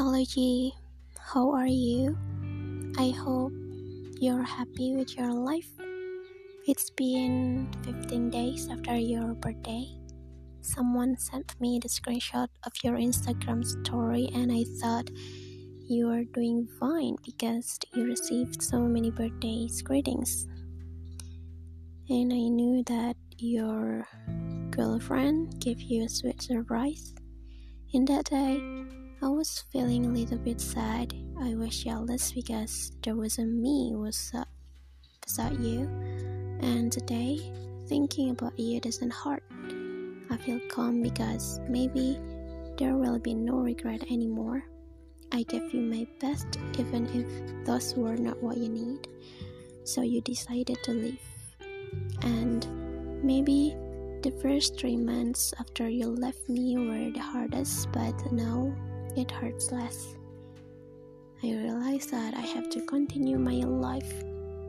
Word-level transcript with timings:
Hello 0.00 0.24
G, 0.24 0.72
how 1.18 1.52
are 1.52 1.66
you? 1.66 2.16
I 2.96 3.10
hope 3.10 3.52
you're 4.18 4.42
happy 4.42 4.96
with 4.96 5.14
your 5.14 5.30
life. 5.30 5.68
It's 6.66 6.88
been 6.88 7.68
15 7.84 8.30
days 8.30 8.66
after 8.70 8.96
your 8.96 9.34
birthday. 9.34 9.84
Someone 10.62 11.18
sent 11.18 11.54
me 11.60 11.78
the 11.82 11.90
screenshot 11.90 12.48
of 12.64 12.72
your 12.82 12.94
Instagram 12.94 13.62
story, 13.62 14.30
and 14.32 14.50
I 14.50 14.64
thought 14.80 15.10
you 15.86 16.08
are 16.08 16.24
doing 16.32 16.66
fine 16.80 17.16
because 17.22 17.78
you 17.92 18.04
received 18.04 18.62
so 18.62 18.80
many 18.80 19.10
birthday 19.10 19.68
greetings. 19.84 20.48
And 22.08 22.32
I 22.32 22.48
knew 22.48 22.82
that 22.84 23.16
your 23.36 24.08
girlfriend 24.70 25.60
gave 25.60 25.82
you 25.82 26.06
a 26.06 26.08
sweet 26.08 26.40
surprise. 26.40 27.12
In 27.92 28.06
that 28.06 28.30
day, 28.30 28.62
I 29.22 29.28
was 29.28 29.64
feeling 29.70 30.06
a 30.06 30.08
little 30.08 30.38
bit 30.38 30.62
sad. 30.62 31.12
I 31.42 31.54
was 31.54 31.84
jealous 31.84 32.32
because 32.32 32.92
there 33.02 33.14
wasn't 33.14 33.52
me 33.52 33.92
was 33.94 34.32
uh, 34.34 34.44
beside 35.20 35.60
you. 35.60 35.84
And 36.62 36.90
today, 36.90 37.52
thinking 37.86 38.30
about 38.30 38.58
you 38.58 38.80
doesn't 38.80 39.12
hurt. 39.12 39.42
I 40.30 40.38
feel 40.38 40.58
calm 40.70 41.02
because 41.02 41.60
maybe 41.68 42.18
there 42.78 42.96
will 42.96 43.18
be 43.18 43.34
no 43.34 43.56
regret 43.56 44.04
anymore. 44.10 44.64
I 45.32 45.42
gave 45.42 45.74
you 45.74 45.82
my 45.82 46.06
best 46.18 46.58
even 46.78 47.04
if 47.12 47.66
those 47.66 47.94
were 47.94 48.16
not 48.16 48.42
what 48.42 48.56
you 48.56 48.70
need. 48.70 49.06
So 49.84 50.00
you 50.00 50.22
decided 50.22 50.82
to 50.84 50.92
leave. 50.92 51.20
And 52.22 52.64
maybe 53.22 53.76
the 54.22 54.32
first 54.40 54.80
three 54.80 54.96
months 54.96 55.52
after 55.60 55.90
you 55.90 56.08
left 56.08 56.48
me 56.48 56.78
were 56.78 57.10
the 57.12 57.20
hardest, 57.20 57.92
but 57.92 58.32
now 58.32 58.72
it 59.16 59.30
hurts 59.30 59.72
less. 59.72 60.14
I 61.42 61.48
realize 61.48 62.06
that 62.08 62.34
I 62.34 62.40
have 62.40 62.68
to 62.70 62.84
continue 62.86 63.38
my 63.38 63.64
life, 63.64 64.24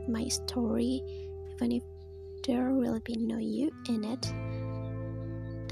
my 0.07 0.27
story, 0.27 1.01
even 1.55 1.71
if 1.73 1.83
there 2.47 2.71
will 2.71 2.99
be 3.01 3.15
no 3.17 3.37
you 3.37 3.71
in 3.89 4.03
it. 4.03 4.25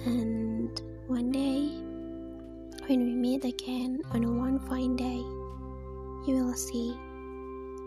And 0.06 0.82
one 1.08 1.32
day, 1.32 1.70
when 2.88 3.06
we 3.06 3.14
meet 3.16 3.46
again 3.46 4.02
on 4.12 4.38
one 4.38 4.60
fine 4.60 4.96
day, 4.96 5.24
you 6.28 6.44
will 6.44 6.54
see 6.54 6.94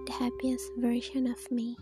the 0.06 0.12
happiest 0.12 0.72
version 0.78 1.27
of 1.27 1.50
me. 1.50 1.77